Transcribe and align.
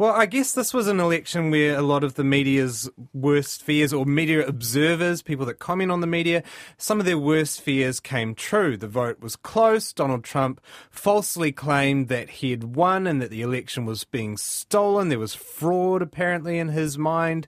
Well, 0.00 0.14
I 0.14 0.24
guess 0.24 0.52
this 0.52 0.72
was 0.72 0.88
an 0.88 0.98
election 0.98 1.50
where 1.50 1.76
a 1.76 1.82
lot 1.82 2.04
of 2.04 2.14
the 2.14 2.24
media's 2.24 2.88
worst 3.12 3.62
fears, 3.62 3.92
or 3.92 4.06
media 4.06 4.46
observers, 4.46 5.20
people 5.20 5.44
that 5.44 5.58
comment 5.58 5.90
on 5.90 6.00
the 6.00 6.06
media, 6.06 6.42
some 6.78 7.00
of 7.00 7.04
their 7.04 7.18
worst 7.18 7.60
fears 7.60 8.00
came 8.00 8.34
true. 8.34 8.78
The 8.78 8.88
vote 8.88 9.20
was 9.20 9.36
close. 9.36 9.92
Donald 9.92 10.24
Trump 10.24 10.62
falsely 10.90 11.52
claimed 11.52 12.08
that 12.08 12.30
he 12.30 12.50
had 12.50 12.76
won 12.76 13.06
and 13.06 13.20
that 13.20 13.28
the 13.28 13.42
election 13.42 13.84
was 13.84 14.04
being 14.04 14.38
stolen. 14.38 15.10
There 15.10 15.18
was 15.18 15.34
fraud, 15.34 16.00
apparently, 16.00 16.58
in 16.58 16.68
his 16.68 16.96
mind. 16.96 17.46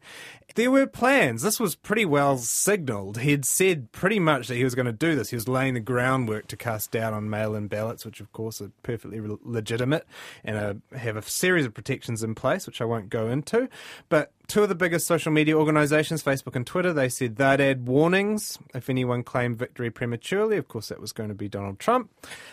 There 0.55 0.71
were 0.71 0.87
plans. 0.87 1.41
This 1.41 1.59
was 1.59 1.75
pretty 1.75 2.05
well 2.05 2.37
signalled. 2.37 3.19
He 3.19 3.31
had 3.31 3.47
said 3.47 3.91
pretty 3.91 4.19
much 4.19 4.49
that 4.49 4.57
he 4.57 4.65
was 4.65 4.75
going 4.75 4.87
to 4.87 4.93
do 4.93 5.15
this. 5.15 5.31
He 5.31 5.37
was 5.37 5.49
laying 5.49 5.73
the 5.73 5.81
groundwork 5.81 6.47
to 6.49 6.57
cast 6.59 6.91
doubt 6.91 7.15
on 7.15 7.31
mail 7.31 7.55
in 7.55 7.69
ballots, 7.69 8.05
which, 8.05 8.21
of 8.21 8.33
course, 8.33 8.61
are 8.61 8.71
perfectly 8.83 9.19
legitimate 9.43 10.07
and 10.45 10.59
uh, 10.59 10.75
have 10.97 11.17
a 11.17 11.23
series 11.23 11.65
of 11.65 11.73
protections 11.73 12.23
in 12.23 12.35
place, 12.35 12.42
which 12.43 12.81
I 12.81 12.85
won't 12.85 13.09
go 13.09 13.29
into. 13.29 13.69
But 14.09 14.33
two 14.49 14.63
of 14.63 14.69
the 14.69 14.75
biggest 14.75 15.07
social 15.07 15.33
media 15.33 15.57
organisations, 15.57 16.23
Facebook 16.23 16.55
and 16.55 16.67
Twitter, 16.67 16.93
they 16.93 17.09
said 17.09 17.37
they'd 17.37 17.61
add 17.61 17.87
warnings 17.87 18.59
if 18.75 18.91
anyone 18.91 19.23
claimed 19.23 19.59
victory 19.59 19.91
prematurely. 19.91 20.57
Of 20.57 20.69
course, 20.69 20.89
that 20.89 21.01
was 21.01 21.13
going 21.13 21.29
to 21.29 21.35
be 21.35 21.49
Donald 21.49 21.79
Trump. 21.79 22.11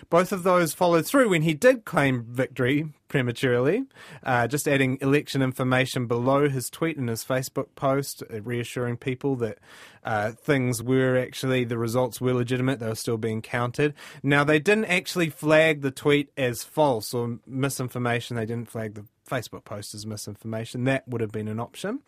Both 0.09 0.31
of 0.31 0.43
those 0.43 0.73
followed 0.73 1.05
through 1.05 1.29
when 1.29 1.41
he 1.41 1.53
did 1.53 1.85
claim 1.85 2.23
victory 2.23 2.87
prematurely, 3.09 3.85
uh, 4.23 4.47
just 4.47 4.67
adding 4.67 4.97
election 5.01 5.41
information 5.41 6.05
below 6.05 6.47
his 6.47 6.69
tweet 6.69 6.95
and 6.95 7.09
his 7.09 7.25
Facebook 7.25 7.67
post, 7.75 8.23
uh, 8.31 8.41
reassuring 8.43 8.95
people 8.95 9.35
that 9.37 9.57
uh, 10.03 10.31
things 10.31 10.81
were 10.81 11.17
actually, 11.17 11.65
the 11.65 11.77
results 11.77 12.21
were 12.21 12.33
legitimate, 12.33 12.79
they 12.79 12.87
were 12.87 12.95
still 12.95 13.17
being 13.17 13.41
counted. 13.41 13.93
Now, 14.23 14.43
they 14.43 14.59
didn't 14.59 14.85
actually 14.85 15.29
flag 15.29 15.81
the 15.81 15.91
tweet 15.91 16.31
as 16.37 16.63
false 16.63 17.13
or 17.13 17.39
misinformation, 17.45 18.37
they 18.37 18.45
didn't 18.45 18.69
flag 18.69 18.93
the 18.93 19.05
Facebook 19.29 19.63
post 19.63 19.93
as 19.93 20.05
misinformation. 20.05 20.85
That 20.85 21.07
would 21.07 21.21
have 21.21 21.31
been 21.31 21.47
an 21.47 21.59
option. 21.59 21.99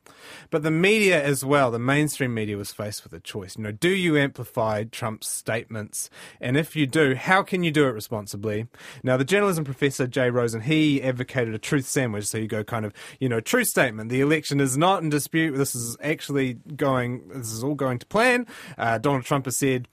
But 0.50 0.64
the 0.64 0.72
media 0.72 1.24
as 1.24 1.46
well, 1.46 1.72
the 1.72 1.80
mainstream 1.80 2.34
media 2.34 2.58
was 2.58 2.72
faced 2.72 3.04
with 3.04 3.14
a 3.14 3.20
choice. 3.20 3.58
You 3.58 3.64
know, 3.64 3.72
do 3.72 3.90
you 3.90 4.18
amplify 4.18 4.84
Trump's 4.86 5.28
statements? 5.28 6.10
And 6.40 6.58
if 6.58 6.76
you 6.76 6.88
do, 6.88 7.16
how 7.16 7.44
can 7.44 7.64
you 7.64 7.72
do 7.72 7.88
it 7.88 7.92
responsibly? 7.92 8.68
Now, 9.04 9.18
the 9.18 9.26
journalism 9.26 9.64
professor 9.64 10.08
Jay 10.08 10.30
Rosen, 10.30 10.62
he 10.62 11.02
advocated 11.02 11.54
a 11.54 11.60
truth 11.60 11.86
sandwich. 11.86 12.26
So 12.26 12.38
you 12.38 12.48
go 12.48 12.64
kind 12.64 12.86
of, 12.86 12.94
you 13.20 13.30
know, 13.30 13.40
truth 13.40 13.68
statement. 13.68 14.10
The 14.10 14.22
election 14.22 14.60
is 14.60 14.78
not 14.78 15.04
in 15.04 15.10
dispute. 15.10 15.58
This 15.58 15.76
is 15.76 15.98
actually 16.02 16.56
going, 16.76 17.28
this 17.30 17.52
is 17.52 17.64
all 17.64 17.76
going 17.76 18.00
to 18.00 18.06
plan. 18.06 18.48
Uh, 18.78 18.98
Donald 18.98 19.24
Trump 19.26 19.46
has 19.46 19.58
said, 19.58 19.88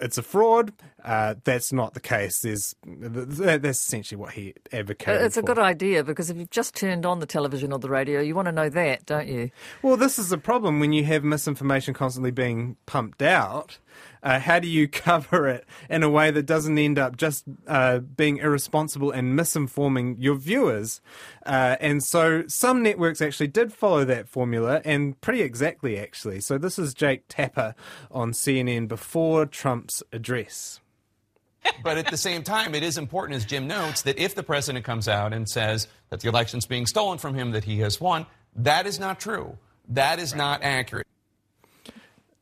it's 0.00 0.18
a 0.18 0.22
fraud. 0.22 0.72
Uh, 1.04 1.34
that's 1.44 1.72
not 1.72 1.94
the 1.94 2.00
case. 2.00 2.40
There's 2.40 2.74
that's 2.86 3.80
essentially 3.80 4.18
what 4.18 4.32
he 4.32 4.54
advocated. 4.72 5.22
It's 5.22 5.36
a 5.36 5.40
for. 5.40 5.46
good 5.46 5.58
idea 5.58 6.04
because 6.04 6.30
if 6.30 6.36
you've 6.36 6.50
just 6.50 6.76
turned 6.76 7.04
on 7.04 7.18
the 7.18 7.26
television 7.26 7.72
or 7.72 7.78
the 7.78 7.88
radio, 7.88 8.20
you 8.20 8.34
want 8.34 8.46
to 8.46 8.52
know 8.52 8.68
that, 8.68 9.04
don't 9.06 9.26
you? 9.26 9.50
Well, 9.82 9.96
this 9.96 10.18
is 10.18 10.28
the 10.28 10.38
problem 10.38 10.78
when 10.78 10.92
you 10.92 11.04
have 11.04 11.24
misinformation 11.24 11.94
constantly 11.94 12.30
being 12.30 12.76
pumped 12.86 13.22
out. 13.22 13.78
Uh, 14.22 14.38
how 14.38 14.58
do 14.60 14.68
you 14.68 14.86
cover 14.88 15.48
it 15.48 15.66
in 15.90 16.02
a 16.02 16.08
way 16.08 16.30
that 16.30 16.46
doesn't 16.46 16.78
end 16.78 16.98
up 16.98 17.16
just 17.16 17.44
uh, 17.66 17.98
being 17.98 18.38
irresponsible 18.38 19.10
and 19.10 19.38
misinforming 19.38 20.16
your 20.18 20.36
viewers? 20.36 21.00
Uh, 21.44 21.76
and 21.80 22.02
so 22.04 22.44
some 22.46 22.82
networks 22.82 23.20
actually 23.20 23.48
did 23.48 23.72
follow 23.72 24.04
that 24.04 24.28
formula 24.28 24.80
and 24.84 25.20
pretty 25.20 25.42
exactly, 25.42 25.98
actually. 25.98 26.40
So 26.40 26.58
this 26.58 26.78
is 26.78 26.94
Jake 26.94 27.24
Tapper 27.28 27.74
on 28.10 28.32
CNN 28.32 28.86
before 28.86 29.46
Trump's 29.46 30.02
address. 30.12 30.80
But 31.82 31.98
at 31.98 32.10
the 32.10 32.16
same 32.16 32.42
time, 32.42 32.74
it 32.74 32.82
is 32.82 32.98
important, 32.98 33.36
as 33.36 33.44
Jim 33.44 33.66
notes, 33.66 34.02
that 34.02 34.18
if 34.18 34.34
the 34.34 34.42
president 34.42 34.84
comes 34.84 35.08
out 35.08 35.32
and 35.32 35.48
says 35.48 35.88
that 36.10 36.20
the 36.20 36.28
election's 36.28 36.66
being 36.66 36.86
stolen 36.86 37.18
from 37.18 37.34
him, 37.34 37.52
that 37.52 37.64
he 37.64 37.80
has 37.80 38.00
won, 38.00 38.26
that 38.56 38.86
is 38.86 38.98
not 38.98 39.20
true. 39.20 39.56
That 39.88 40.18
is 40.18 40.34
not 40.34 40.62
accurate. 40.62 41.06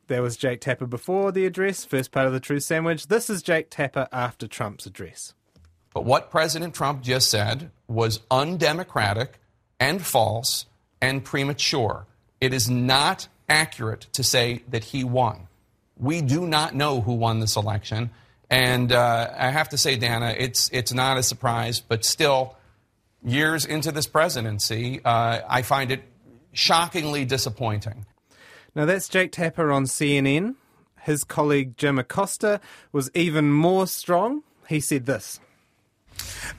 There 0.07 0.21
was 0.21 0.35
Jake 0.35 0.61
Tapper 0.61 0.87
before 0.87 1.31
the 1.31 1.45
address, 1.45 1.85
first 1.85 2.11
part 2.11 2.27
of 2.27 2.33
the 2.33 2.39
truth 2.39 2.63
sandwich. 2.63 3.07
This 3.07 3.29
is 3.29 3.41
Jake 3.41 3.69
Tapper 3.69 4.07
after 4.11 4.47
Trump's 4.47 4.85
address. 4.85 5.33
But 5.93 6.05
what 6.05 6.31
President 6.31 6.73
Trump 6.73 7.01
just 7.01 7.29
said 7.29 7.71
was 7.87 8.19
undemocratic 8.29 9.39
and 9.79 10.01
false 10.01 10.65
and 11.01 11.23
premature. 11.23 12.05
It 12.39 12.53
is 12.53 12.69
not 12.69 13.27
accurate 13.47 14.07
to 14.13 14.23
say 14.23 14.63
that 14.69 14.85
he 14.85 15.03
won. 15.03 15.47
We 15.97 16.21
do 16.21 16.47
not 16.47 16.75
know 16.75 17.01
who 17.01 17.13
won 17.13 17.39
this 17.39 17.55
election. 17.55 18.09
And 18.51 18.91
uh, 18.91 19.31
I 19.35 19.49
have 19.49 19.69
to 19.69 19.77
say, 19.77 19.95
Dana, 19.95 20.35
it's, 20.37 20.69
it's 20.73 20.93
not 20.93 21.17
a 21.17 21.23
surprise, 21.23 21.79
but 21.79 22.05
still, 22.05 22.57
years 23.23 23.65
into 23.65 23.91
this 23.91 24.07
presidency, 24.07 24.99
uh, 25.03 25.41
I 25.47 25.61
find 25.61 25.91
it 25.91 26.03
shockingly 26.53 27.25
disappointing. 27.25 28.05
Now 28.75 28.85
that's 28.85 29.07
Jake 29.07 29.31
Tapper 29.31 29.71
on 29.71 29.85
CNN. 29.85 30.55
His 31.01 31.23
colleague 31.23 31.77
Jim 31.77 31.97
Acosta 31.97 32.61
was 32.91 33.09
even 33.13 33.51
more 33.51 33.87
strong. 33.87 34.43
He 34.67 34.79
said 34.79 35.05
this. 35.05 35.39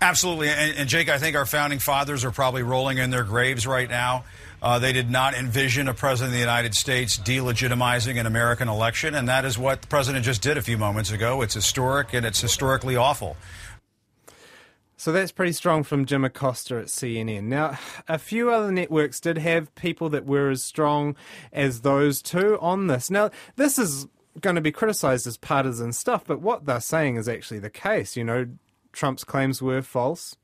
Absolutely. 0.00 0.48
And, 0.48 0.76
and, 0.76 0.88
Jake, 0.88 1.08
I 1.08 1.18
think 1.18 1.36
our 1.36 1.46
founding 1.46 1.78
fathers 1.78 2.24
are 2.24 2.32
probably 2.32 2.62
rolling 2.62 2.98
in 2.98 3.10
their 3.10 3.22
graves 3.22 3.66
right 3.66 3.88
now. 3.88 4.24
Uh, 4.62 4.78
they 4.78 4.92
did 4.92 5.10
not 5.10 5.34
envision 5.34 5.88
a 5.88 5.94
president 5.94 6.28
of 6.28 6.34
the 6.34 6.40
United 6.40 6.72
States 6.74 7.18
delegitimizing 7.18 8.18
an 8.18 8.26
American 8.26 8.68
election, 8.68 9.16
and 9.16 9.28
that 9.28 9.44
is 9.44 9.58
what 9.58 9.82
the 9.82 9.88
president 9.88 10.24
just 10.24 10.40
did 10.40 10.56
a 10.56 10.62
few 10.62 10.78
moments 10.78 11.10
ago. 11.10 11.42
It's 11.42 11.54
historic 11.54 12.14
and 12.14 12.24
it's 12.24 12.40
historically 12.40 12.94
awful. 12.94 13.36
So 14.96 15.10
that's 15.10 15.32
pretty 15.32 15.50
strong 15.50 15.82
from 15.82 16.04
Jim 16.04 16.24
Acosta 16.24 16.76
at 16.76 16.84
CNN. 16.84 17.44
Now, 17.44 17.76
a 18.06 18.18
few 18.18 18.52
other 18.52 18.70
networks 18.70 19.18
did 19.18 19.36
have 19.38 19.74
people 19.74 20.08
that 20.10 20.26
were 20.26 20.50
as 20.50 20.62
strong 20.62 21.16
as 21.52 21.80
those 21.80 22.22
two 22.22 22.56
on 22.60 22.86
this. 22.86 23.10
Now, 23.10 23.30
this 23.56 23.80
is 23.80 24.06
going 24.40 24.54
to 24.54 24.62
be 24.62 24.70
criticized 24.70 25.26
as 25.26 25.36
partisan 25.36 25.92
stuff, 25.92 26.22
but 26.24 26.40
what 26.40 26.66
they're 26.66 26.80
saying 26.80 27.16
is 27.16 27.28
actually 27.28 27.58
the 27.58 27.68
case. 27.68 28.16
You 28.16 28.22
know, 28.22 28.46
Trump's 28.92 29.24
claims 29.24 29.60
were 29.60 29.82
false. 29.82 30.36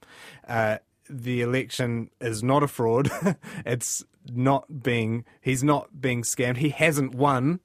Uh, 0.49 0.79
the 1.09 1.43
election 1.43 2.11
is 2.21 2.43
not 2.43 2.63
a 2.63 2.69
fraud. 2.69 3.11
it's 3.67 4.05
not 4.31 4.83
being 4.83 5.25
he's 5.41 5.65
not 5.65 6.01
being 6.01 6.23
scammed. 6.23 6.59
He 6.59 6.71
hasn't 6.71 7.15
won, 7.15 7.61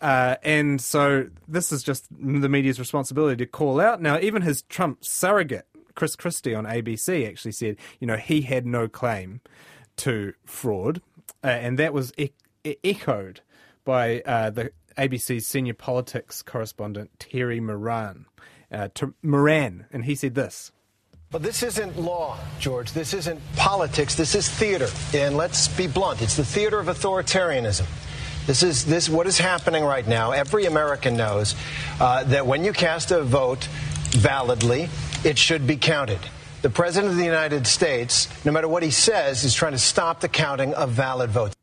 uh, 0.00 0.36
and 0.42 0.80
so 0.80 1.28
this 1.48 1.72
is 1.72 1.82
just 1.82 2.06
the 2.10 2.48
media's 2.48 2.78
responsibility 2.78 3.44
to 3.44 3.50
call 3.50 3.80
out. 3.80 4.00
Now, 4.00 4.18
even 4.18 4.42
his 4.42 4.62
Trump 4.62 5.04
surrogate 5.04 5.66
Chris 5.94 6.16
Christie 6.16 6.54
on 6.54 6.64
ABC 6.64 7.26
actually 7.28 7.52
said, 7.52 7.76
you 8.00 8.06
know, 8.06 8.16
he 8.16 8.42
had 8.42 8.66
no 8.66 8.88
claim 8.88 9.40
to 9.96 10.34
fraud, 10.44 11.00
uh, 11.42 11.48
and 11.48 11.78
that 11.78 11.92
was 11.92 12.12
e- 12.18 12.30
echoed 12.82 13.40
by 13.84 14.20
uh, 14.20 14.50
the 14.50 14.72
ABC's 14.98 15.46
senior 15.46 15.74
politics 15.74 16.42
correspondent 16.42 17.10
Terry 17.18 17.60
Moran. 17.60 18.26
Uh, 18.70 18.88
Moran, 19.22 19.86
and 19.92 20.04
he 20.04 20.14
said 20.14 20.34
this. 20.34 20.72
But 21.34 21.42
this 21.42 21.64
isn't 21.64 21.98
law, 21.98 22.38
George. 22.60 22.92
This 22.92 23.12
isn't 23.12 23.40
politics. 23.56 24.14
This 24.14 24.36
is 24.36 24.48
theater. 24.48 24.86
And 25.12 25.36
let's 25.36 25.66
be 25.66 25.88
blunt. 25.88 26.22
It's 26.22 26.36
the 26.36 26.44
theater 26.44 26.78
of 26.78 26.86
authoritarianism. 26.86 27.86
This 28.46 28.62
is 28.62 28.84
this 28.84 29.08
what 29.08 29.26
is 29.26 29.36
happening 29.36 29.82
right 29.82 30.06
now. 30.06 30.30
Every 30.30 30.66
American 30.66 31.16
knows 31.16 31.56
uh, 31.98 32.22
that 32.22 32.46
when 32.46 32.62
you 32.62 32.72
cast 32.72 33.10
a 33.10 33.24
vote 33.24 33.64
validly, 34.10 34.88
it 35.24 35.36
should 35.36 35.66
be 35.66 35.76
counted. 35.76 36.20
The 36.62 36.70
President 36.70 37.10
of 37.10 37.18
the 37.18 37.24
United 37.24 37.66
States, 37.66 38.28
no 38.44 38.52
matter 38.52 38.68
what 38.68 38.84
he 38.84 38.92
says, 38.92 39.42
is 39.42 39.54
trying 39.54 39.72
to 39.72 39.78
stop 39.78 40.20
the 40.20 40.28
counting 40.28 40.72
of 40.74 40.90
valid 40.90 41.30
votes. 41.30 41.56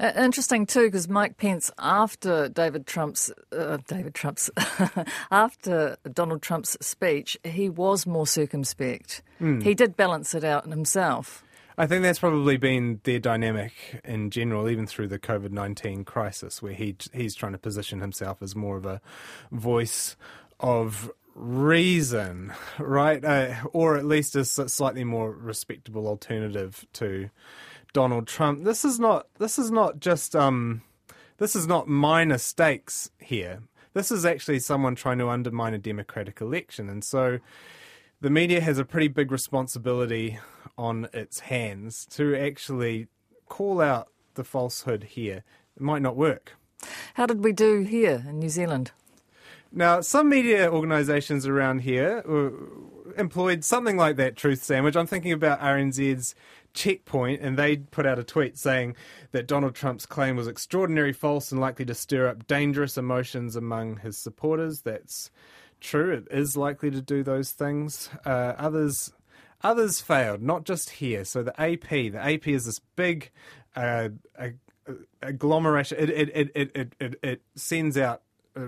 Uh, 0.00 0.12
interesting 0.16 0.64
too, 0.64 0.86
because 0.86 1.08
Mike 1.08 1.36
Pence, 1.36 1.70
after 1.78 2.48
David 2.48 2.86
Trump's 2.86 3.30
uh, 3.52 3.76
David 3.86 4.14
Trump's 4.14 4.50
after 5.30 5.98
Donald 6.10 6.40
Trump's 6.40 6.76
speech, 6.80 7.36
he 7.44 7.68
was 7.68 8.06
more 8.06 8.26
circumspect. 8.26 9.22
Mm. 9.40 9.62
He 9.62 9.74
did 9.74 9.98
balance 9.98 10.34
it 10.34 10.42
out 10.42 10.64
in 10.64 10.70
himself. 10.70 11.44
I 11.76 11.86
think 11.86 12.02
that's 12.02 12.18
probably 12.18 12.56
been 12.56 13.00
their 13.04 13.18
dynamic 13.18 13.72
in 14.02 14.30
general, 14.30 14.70
even 14.70 14.86
through 14.86 15.08
the 15.08 15.18
COVID 15.18 15.50
nineteen 15.50 16.04
crisis, 16.04 16.62
where 16.62 16.72
he 16.72 16.96
he's 17.12 17.34
trying 17.34 17.52
to 17.52 17.58
position 17.58 18.00
himself 18.00 18.40
as 18.40 18.56
more 18.56 18.78
of 18.78 18.86
a 18.86 19.02
voice 19.52 20.16
of 20.60 21.10
reason, 21.34 22.54
right? 22.78 23.22
Uh, 23.22 23.54
or 23.74 23.96
at 23.96 24.06
least 24.06 24.34
a 24.34 24.44
slightly 24.46 25.04
more 25.04 25.30
respectable 25.30 26.06
alternative 26.06 26.86
to 26.94 27.28
Donald 27.92 28.26
Trump. 28.26 28.64
This 28.64 28.84
is 28.84 28.98
not. 28.98 29.26
This 29.38 29.58
is 29.58 29.70
not 29.70 30.00
just. 30.00 30.34
Um, 30.36 30.82
this 31.38 31.56
is 31.56 31.66
not 31.66 31.88
minor 31.88 32.38
stakes 32.38 33.10
here. 33.18 33.60
This 33.94 34.12
is 34.12 34.24
actually 34.24 34.60
someone 34.60 34.94
trying 34.94 35.18
to 35.18 35.28
undermine 35.28 35.74
a 35.74 35.78
democratic 35.78 36.40
election, 36.40 36.88
and 36.88 37.02
so 37.02 37.40
the 38.20 38.30
media 38.30 38.60
has 38.60 38.78
a 38.78 38.84
pretty 38.84 39.08
big 39.08 39.32
responsibility 39.32 40.38
on 40.76 41.08
its 41.12 41.40
hands 41.40 42.06
to 42.10 42.36
actually 42.36 43.08
call 43.48 43.80
out 43.80 44.08
the 44.34 44.44
falsehood 44.44 45.04
here. 45.04 45.42
It 45.76 45.82
might 45.82 46.02
not 46.02 46.16
work. 46.16 46.56
How 47.14 47.26
did 47.26 47.42
we 47.42 47.52
do 47.52 47.82
here 47.82 48.24
in 48.28 48.38
New 48.38 48.48
Zealand? 48.48 48.92
Now, 49.72 50.00
some 50.00 50.28
media 50.28 50.70
organisations 50.70 51.46
around 51.46 51.80
here 51.80 52.22
uh, 52.28 52.50
employed 53.20 53.64
something 53.64 53.96
like 53.96 54.16
that 54.16 54.36
truth 54.36 54.62
sandwich. 54.62 54.96
I'm 54.96 55.06
thinking 55.06 55.32
about 55.32 55.60
RNZ's 55.60 56.34
Checkpoint, 56.74 57.40
and 57.40 57.58
they 57.58 57.76
put 57.78 58.06
out 58.06 58.18
a 58.18 58.24
tweet 58.24 58.56
saying 58.58 58.96
that 59.32 59.46
Donald 59.46 59.74
Trump's 59.74 60.06
claim 60.06 60.36
was 60.36 60.48
extraordinary, 60.48 61.12
false, 61.12 61.50
and 61.52 61.60
likely 61.60 61.84
to 61.84 61.94
stir 61.94 62.28
up 62.28 62.46
dangerous 62.46 62.96
emotions 62.96 63.56
among 63.56 63.98
his 63.98 64.16
supporters. 64.16 64.82
That's 64.82 65.30
true. 65.80 66.12
It 66.12 66.28
is 66.30 66.56
likely 66.56 66.90
to 66.90 67.02
do 67.02 67.22
those 67.22 67.52
things. 67.52 68.10
Uh, 68.24 68.54
others. 68.58 69.12
Others 69.62 70.00
failed, 70.00 70.40
not 70.40 70.64
just 70.64 70.88
here. 70.88 71.22
So 71.22 71.42
the 71.42 71.60
AP, 71.60 71.90
the 71.90 72.16
AP 72.18 72.48
is 72.48 72.64
this 72.64 72.80
big 72.96 73.30
uh, 73.76 74.08
agglomeration. 75.20 75.98
It 75.98 76.08
it, 76.08 76.30
it, 76.34 76.70
it, 76.74 76.94
it, 76.98 77.18
it 77.22 77.42
sends 77.56 77.98
out 77.98 78.22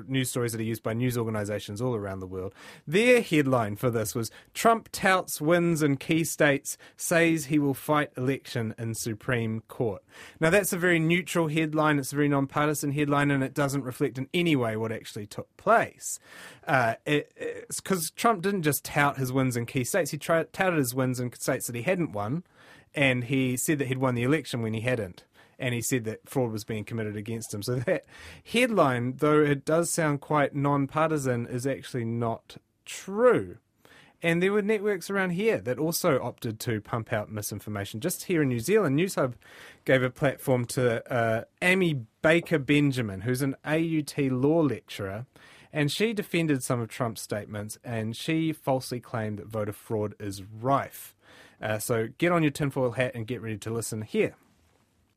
news 0.07 0.31
stories 0.31 0.53
that 0.53 0.61
are 0.61 0.65
used 0.65 0.83
by 0.83 0.93
news 0.93 1.19
organizations 1.19 1.81
all 1.81 1.95
around 1.95 2.21
the 2.21 2.27
world. 2.27 2.55
Their 2.87 3.21
headline 3.21 3.77
for 3.77 3.91
this 3.91 4.15
was 4.15 4.31
Trump 4.55 4.89
touts 4.93 5.41
wins 5.41 5.83
in 5.83 5.97
key 5.97 6.25
states, 6.25 6.77
says 6.97 7.47
he 7.47 7.59
will 7.59 7.75
fight 7.75 8.11
election 8.17 8.75
in 8.79 8.95
Supreme 8.95 9.63
Court. 9.69 10.03
Now, 10.41 10.51
that's 10.51 10.73
a 10.73 10.79
very 10.79 10.99
neutral 10.99 11.49
headline, 11.49 11.99
it's 11.99 12.13
a 12.13 12.17
very 12.17 12.29
nonpartisan 12.29 12.93
headline, 12.93 13.31
and 13.31 13.43
it 13.43 13.55
doesn't 13.55 13.85
reflect 13.85 14.19
in 14.19 14.29
any 14.33 14.57
way 14.57 14.77
what 14.77 14.93
actually 14.93 15.27
took 15.27 15.55
place. 15.57 16.19
Uh, 16.67 16.95
because 17.05 18.11
Trump 18.11 18.43
didn't 18.43 18.63
just 18.63 18.85
tout 18.85 19.19
his 19.19 19.33
wins 19.33 19.57
in 19.57 19.67
key 19.67 19.85
states, 19.85 20.11
he 20.11 20.19
touted 20.19 20.79
his 20.79 20.95
wins 20.95 21.19
in 21.21 21.33
states 21.33 21.67
that 21.67 21.77
he 21.77 21.83
hadn't 21.83 22.13
won, 22.13 22.45
and 22.95 23.25
he 23.25 23.57
said 23.57 23.79
that 23.79 23.89
he'd 23.89 23.99
won 23.99 24.15
the 24.15 24.23
election 24.23 24.63
when 24.63 24.75
he 24.75 24.81
hadn't 24.83 25.25
and 25.59 25.75
he 25.75 25.81
said 25.81 26.05
that 26.05 26.29
fraud 26.29 26.53
was 26.53 26.65
being 26.65 26.85
committed 26.85 27.17
against 27.17 27.53
him. 27.53 27.63
So 27.63 27.77
that 27.77 28.05
headline, 28.45 29.17
though 29.19 29.41
it 29.41 29.65
does 29.65 29.91
sound 29.91 30.21
quite 30.21 30.55
non-partisan, 30.55 31.47
is 31.47 31.67
actually 31.67 32.05
not 32.05 32.57
true. 32.85 33.59
And 34.25 34.41
there 34.41 34.53
were 34.53 34.63
networks 34.63 35.11
around 35.11 35.31
here 35.31 35.59
that 35.59 35.81
also 35.81 36.23
opted 36.23 36.61
to 36.61 36.81
pump 36.81 37.13
out 37.13 37.31
misinformation. 37.31 38.01
Just 38.01 38.25
here 38.25 38.43
in 38.43 38.49
New 38.49 38.61
Zealand, 38.61 38.97
Newshub 38.97 39.35
gave 39.85 40.03
a 40.03 40.11
platform 40.11 40.65
to 40.67 41.13
uh, 41.13 41.45
Amy 41.61 42.03
Baker 42.23 42.61
Benjamin, 42.61 43.23
who's 43.23 43.43
an 43.43 43.57
AUT 43.65 44.17
law 44.19 44.61
lecturer, 44.61 45.27
and 45.73 45.91
she 45.91 46.13
defended 46.13 46.63
some 46.63 46.81
of 46.81 46.89
Trump's 46.89 47.23
statements 47.23 47.79
and 47.83 48.15
she 48.15 48.53
falsely 48.53 49.01
claimed 49.01 49.39
that 49.39 49.49
voter 49.49 49.73
fraud 49.73 50.15
is 50.21 50.43
rife. 50.43 51.17
Uh, 51.61 51.79
so 51.79 52.09
get 52.19 52.31
on 52.31 52.43
your 52.43 52.51
tinfoil 52.51 52.93
hat 52.93 53.13
and 53.15 53.27
get 53.27 53.41
ready 53.41 53.57
to 53.57 53.71
listen 53.71 54.03
here. 54.03 54.35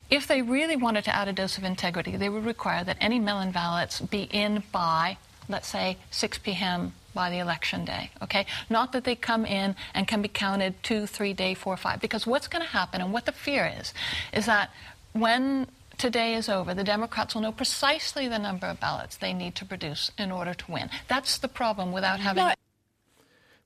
If 0.09 0.27
they 0.27 0.41
really 0.41 0.75
wanted 0.75 1.03
to 1.05 1.15
add 1.15 1.27
a 1.27 1.33
dose 1.33 1.57
of 1.57 1.63
integrity, 1.63 2.15
they 2.15 2.29
would 2.29 2.45
require 2.45 2.83
that 2.83 2.97
any 3.01 3.19
mail-in 3.19 3.51
ballots 3.51 3.99
be 4.01 4.23
in 4.31 4.63
by, 4.71 5.17
let's 5.49 5.67
say, 5.67 5.97
6 6.11 6.37
p.m. 6.39 6.93
by 7.13 7.29
the 7.29 7.39
election 7.39 7.85
day, 7.85 8.11
okay? 8.21 8.45
Not 8.69 8.91
that 8.91 9.03
they 9.03 9.15
come 9.15 9.45
in 9.45 9.75
and 9.93 10.07
can 10.07 10.21
be 10.21 10.27
counted 10.27 10.81
two, 10.83 11.07
three, 11.07 11.33
day 11.33 11.55
four, 11.55 11.75
five. 11.75 12.01
Because 12.01 12.27
what's 12.27 12.47
going 12.47 12.61
to 12.61 12.69
happen 12.69 13.01
and 13.01 13.11
what 13.11 13.25
the 13.25 13.31
fear 13.31 13.71
is, 13.79 13.93
is 14.31 14.45
that 14.45 14.69
when 15.13 15.67
today 15.97 16.35
is 16.35 16.49
over, 16.49 16.73
the 16.73 16.83
Democrats 16.83 17.33
will 17.33 17.41
know 17.41 17.51
precisely 17.51 18.27
the 18.27 18.39
number 18.39 18.67
of 18.67 18.79
ballots 18.79 19.17
they 19.17 19.33
need 19.33 19.55
to 19.55 19.65
produce 19.65 20.11
in 20.17 20.31
order 20.31 20.53
to 20.53 20.71
win. 20.71 20.89
That's 21.07 21.37
the 21.37 21.47
problem 21.47 21.91
without 21.91 22.19
having. 22.19 22.43
No. 22.43 22.53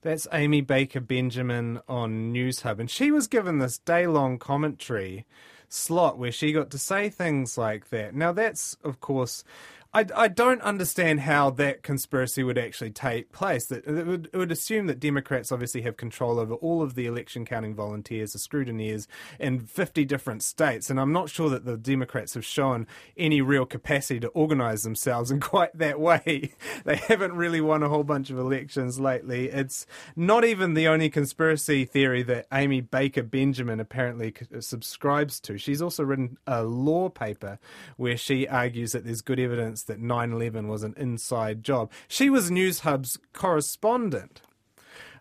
That's 0.02 0.26
Amy 0.32 0.62
Baker 0.62 1.00
Benjamin 1.00 1.80
on 1.86 2.32
Newshub, 2.32 2.78
and 2.78 2.90
she 2.90 3.10
was 3.10 3.26
given 3.26 3.58
this 3.58 3.76
day 3.76 4.06
long 4.06 4.38
commentary 4.38 5.26
slot 5.70 6.18
where 6.18 6.32
she 6.32 6.52
got 6.52 6.70
to 6.70 6.78
say 6.78 7.08
things 7.08 7.56
like 7.56 7.88
that. 7.90 8.14
Now, 8.14 8.32
that's, 8.32 8.76
of 8.84 9.00
course, 9.00 9.44
I, 9.92 10.06
I 10.14 10.28
don't 10.28 10.62
understand 10.62 11.20
how 11.20 11.50
that 11.50 11.82
conspiracy 11.82 12.44
would 12.44 12.56
actually 12.56 12.92
take 12.92 13.32
place. 13.32 13.66
That 13.66 13.84
it 13.84 14.06
would, 14.06 14.30
it 14.32 14.36
would 14.36 14.52
assume 14.52 14.86
that 14.86 15.00
Democrats 15.00 15.50
obviously 15.50 15.82
have 15.82 15.96
control 15.96 16.38
over 16.38 16.54
all 16.54 16.80
of 16.80 16.94
the 16.94 17.06
election 17.06 17.44
counting 17.44 17.74
volunteers, 17.74 18.32
the 18.32 18.38
scrutineers 18.38 19.08
in 19.40 19.58
50 19.58 20.04
different 20.04 20.44
states, 20.44 20.90
and 20.90 21.00
I'm 21.00 21.12
not 21.12 21.28
sure 21.28 21.50
that 21.50 21.64
the 21.64 21.76
Democrats 21.76 22.34
have 22.34 22.44
shown 22.44 22.86
any 23.16 23.40
real 23.40 23.66
capacity 23.66 24.20
to 24.20 24.28
organise 24.28 24.84
themselves 24.84 25.30
in 25.32 25.40
quite 25.40 25.76
that 25.76 25.98
way. 25.98 26.52
they 26.84 26.96
haven't 26.96 27.32
really 27.34 27.60
won 27.60 27.82
a 27.82 27.88
whole 27.88 28.04
bunch 28.04 28.30
of 28.30 28.38
elections 28.38 29.00
lately. 29.00 29.48
It's 29.48 29.86
not 30.14 30.44
even 30.44 30.74
the 30.74 30.86
only 30.86 31.10
conspiracy 31.10 31.84
theory 31.84 32.22
that 32.22 32.46
Amy 32.52 32.80
Baker 32.80 33.24
Benjamin 33.24 33.80
apparently 33.80 34.32
subscribes 34.60 35.40
to. 35.40 35.58
She's 35.58 35.82
also 35.82 36.04
written 36.04 36.38
a 36.46 36.62
law 36.62 37.08
paper 37.08 37.58
where 37.96 38.16
she 38.16 38.46
argues 38.46 38.92
that 38.92 39.04
there's 39.04 39.20
good 39.20 39.40
evidence 39.40 39.79
evidence 39.80 39.82
that 39.84 40.00
9 40.00 40.32
11 40.32 40.68
was 40.68 40.82
an 40.82 40.94
inside 40.96 41.62
job. 41.62 41.90
She 42.08 42.30
was 42.30 42.50
Newshub's 42.50 43.18
correspondent. 43.32 44.42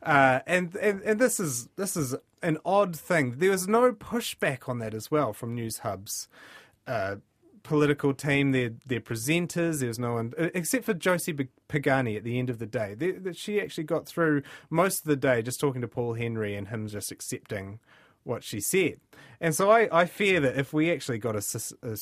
Uh, 0.01 0.39
and, 0.47 0.75
and 0.77 1.01
and 1.01 1.19
this 1.19 1.39
is 1.39 1.67
this 1.75 1.97
is 1.97 2.15
an 2.41 2.57
odd 2.63 2.95
thing. 2.95 3.35
There 3.37 3.51
was 3.51 3.67
no 3.67 3.91
pushback 3.91 4.69
on 4.69 4.79
that 4.79 4.93
as 4.93 5.11
well 5.11 5.33
from 5.33 5.57
Newshub's 5.57 6.29
uh, 6.87 7.17
political 7.63 8.13
team, 8.13 8.53
their 8.53 8.71
their 8.85 9.01
presenters. 9.01 9.79
There 9.79 9.89
was 9.89 9.99
no 9.99 10.13
one 10.13 10.33
except 10.37 10.85
for 10.85 10.93
Josie 10.93 11.49
Pagani 11.67 12.15
at 12.15 12.23
the 12.23 12.39
end 12.39 12.49
of 12.49 12.59
the 12.59 12.65
day. 12.65 12.93
that 12.95 13.35
she 13.35 13.59
actually 13.59 13.83
got 13.83 14.07
through 14.07 14.41
most 14.69 14.99
of 14.99 15.05
the 15.05 15.17
day 15.17 15.41
just 15.41 15.59
talking 15.59 15.81
to 15.81 15.87
Paul 15.87 16.13
Henry 16.13 16.55
and 16.55 16.69
him 16.69 16.87
just 16.87 17.11
accepting 17.11 17.79
what 18.23 18.43
she 18.43 18.61
said. 18.61 19.01
And 19.41 19.53
so 19.53 19.69
I, 19.69 19.89
I 19.91 20.05
fear 20.05 20.39
that 20.39 20.57
if 20.57 20.71
we 20.71 20.91
actually 20.91 21.19
got 21.19 21.35
a, 21.35 21.43
a 21.83 21.97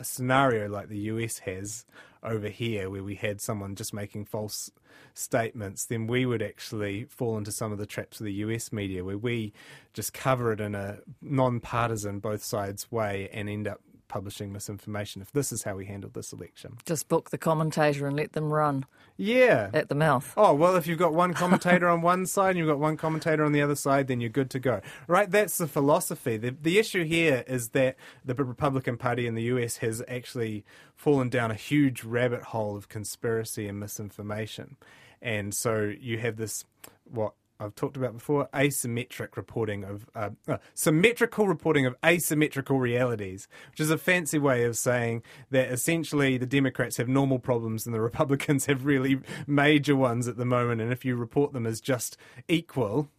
a 0.00 0.04
scenario 0.04 0.68
like 0.68 0.88
the 0.88 0.98
US 0.98 1.38
has 1.40 1.84
over 2.22 2.48
here, 2.48 2.90
where 2.90 3.04
we 3.04 3.14
had 3.14 3.40
someone 3.40 3.76
just 3.76 3.94
making 3.94 4.24
false 4.24 4.70
statements, 5.14 5.84
then 5.84 6.06
we 6.06 6.26
would 6.26 6.42
actually 6.42 7.04
fall 7.04 7.38
into 7.38 7.52
some 7.52 7.72
of 7.72 7.78
the 7.78 7.86
traps 7.86 8.20
of 8.20 8.24
the 8.24 8.32
US 8.34 8.72
media, 8.72 9.04
where 9.04 9.18
we 9.18 9.52
just 9.92 10.12
cover 10.12 10.52
it 10.52 10.60
in 10.60 10.74
a 10.74 10.98
non-partisan, 11.22 12.18
both 12.18 12.42
sides 12.42 12.90
way, 12.90 13.28
and 13.32 13.48
end 13.48 13.68
up 13.68 13.80
publishing 14.10 14.52
misinformation 14.52 15.22
if 15.22 15.30
this 15.30 15.52
is 15.52 15.62
how 15.62 15.76
we 15.76 15.86
handled 15.86 16.14
this 16.14 16.32
election. 16.32 16.76
Just 16.84 17.08
book 17.08 17.30
the 17.30 17.38
commentator 17.38 18.08
and 18.08 18.16
let 18.16 18.32
them 18.32 18.52
run. 18.52 18.84
Yeah. 19.16 19.70
At 19.72 19.88
the 19.88 19.94
mouth. 19.94 20.34
Oh, 20.36 20.52
well, 20.52 20.74
if 20.74 20.88
you've 20.88 20.98
got 20.98 21.14
one 21.14 21.32
commentator 21.42 21.88
on 21.88 22.02
one 22.02 22.26
side 22.26 22.50
and 22.50 22.58
you've 22.58 22.66
got 22.66 22.80
one 22.80 22.96
commentator 22.96 23.44
on 23.44 23.52
the 23.52 23.62
other 23.62 23.76
side, 23.76 24.08
then 24.08 24.20
you're 24.20 24.28
good 24.28 24.50
to 24.50 24.58
go. 24.58 24.80
Right? 25.06 25.30
That's 25.30 25.58
the 25.58 25.68
philosophy. 25.68 26.36
The, 26.36 26.56
the 26.60 26.78
issue 26.78 27.04
here 27.04 27.44
is 27.46 27.68
that 27.68 27.96
the 28.24 28.34
Republican 28.34 28.96
Party 28.96 29.28
in 29.28 29.36
the 29.36 29.44
US 29.44 29.76
has 29.78 30.02
actually 30.08 30.64
fallen 30.96 31.28
down 31.28 31.52
a 31.52 31.54
huge 31.54 32.02
rabbit 32.02 32.42
hole 32.42 32.76
of 32.76 32.88
conspiracy 32.88 33.68
and 33.68 33.78
misinformation. 33.78 34.76
And 35.22 35.54
so 35.54 35.92
you 36.00 36.18
have 36.18 36.36
this, 36.36 36.64
what 37.04 37.34
I've 37.60 37.74
talked 37.74 37.96
about 37.96 38.14
before, 38.14 38.48
asymmetric 38.54 39.36
reporting 39.36 39.84
of 39.84 40.06
uh, 40.14 40.30
uh, 40.48 40.56
symmetrical 40.74 41.46
reporting 41.46 41.84
of 41.84 41.94
asymmetrical 42.04 42.78
realities, 42.78 43.48
which 43.70 43.80
is 43.80 43.90
a 43.90 43.98
fancy 43.98 44.38
way 44.38 44.64
of 44.64 44.76
saying 44.76 45.22
that 45.50 45.70
essentially 45.70 46.38
the 46.38 46.46
Democrats 46.46 46.96
have 46.96 47.08
normal 47.08 47.38
problems 47.38 47.84
and 47.84 47.94
the 47.94 48.00
Republicans 48.10 48.66
have 48.66 48.86
really 48.86 49.20
major 49.46 49.94
ones 49.94 50.26
at 50.26 50.38
the 50.38 50.46
moment. 50.46 50.80
And 50.80 50.90
if 50.90 51.04
you 51.04 51.16
report 51.16 51.52
them 51.52 51.66
as 51.66 51.80
just 51.80 52.16
equal, 52.48 53.10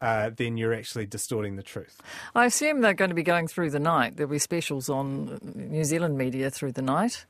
uh, 0.00 0.30
then 0.36 0.56
you're 0.56 0.74
actually 0.74 1.06
distorting 1.06 1.56
the 1.56 1.62
truth. 1.62 2.02
I 2.34 2.46
assume 2.46 2.80
they're 2.80 2.94
going 2.94 3.10
to 3.10 3.14
be 3.14 3.22
going 3.22 3.46
through 3.46 3.70
the 3.70 3.78
night. 3.78 4.16
There'll 4.16 4.30
be 4.30 4.38
specials 4.38 4.88
on 4.88 5.38
New 5.54 5.84
Zealand 5.84 6.18
media 6.18 6.50
through 6.50 6.72
the 6.72 6.82
night. 6.82 7.26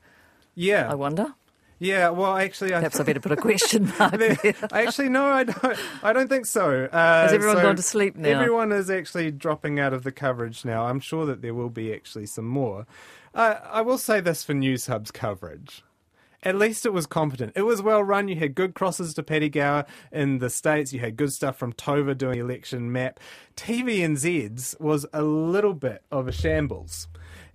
Yeah. 0.55 0.89
I 0.89 0.95
wonder. 0.95 1.35
Yeah, 1.77 2.09
well, 2.09 2.37
actually, 2.37 2.73
I 2.73 2.77
perhaps 2.77 2.99
I 2.99 3.03
better 3.03 3.19
put 3.19 3.33
a 3.33 3.35
question 3.41 3.91
mark 3.99 4.17
there. 4.17 4.37
Actually, 4.71 5.09
no, 5.09 5.25
I 5.25 5.43
don't. 5.43 5.77
I 6.03 6.13
don't 6.13 6.29
think 6.29 6.45
so. 6.45 6.85
Uh, 6.85 7.23
Has 7.23 7.33
everyone 7.33 7.57
so 7.57 7.63
gone 7.63 7.75
to 7.75 7.81
sleep 7.81 8.15
now? 8.15 8.29
Everyone 8.29 8.71
is 8.71 8.89
actually 8.89 9.31
dropping 9.31 9.79
out 9.79 9.93
of 9.93 10.03
the 10.03 10.11
coverage 10.11 10.63
now. 10.63 10.85
I'm 10.85 10.99
sure 10.99 11.25
that 11.25 11.41
there 11.41 11.53
will 11.53 11.69
be 11.69 11.93
actually 11.93 12.27
some 12.27 12.45
more. 12.45 12.85
Uh, 13.33 13.59
I 13.69 13.81
will 13.81 13.97
say 13.97 14.21
this 14.21 14.43
for 14.43 14.53
Newshub's 14.53 15.11
coverage. 15.11 15.83
At 16.43 16.55
least 16.55 16.85
it 16.85 16.93
was 16.93 17.07
competent. 17.07 17.53
It 17.55 17.63
was 17.63 17.81
well 17.81 18.03
run. 18.03 18.27
You 18.27 18.35
had 18.35 18.53
good 18.55 18.75
crosses 18.75 19.13
to 19.15 19.23
Paddy 19.23 19.49
Gower 19.49 19.85
in 20.11 20.37
the 20.37 20.49
States. 20.49 20.93
You 20.93 20.99
had 20.99 21.17
good 21.17 21.33
stuff 21.33 21.57
from 21.57 21.73
Tova 21.73 22.15
doing 22.15 22.39
election 22.39 22.91
map. 22.91 23.19
TVNZ's 23.57 24.75
was 24.79 25.05
a 25.11 25.23
little 25.23 25.73
bit 25.73 26.03
of 26.11 26.27
a 26.27 26.31
shambles. 26.31 27.07